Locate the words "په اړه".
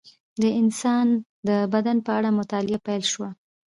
2.05-2.29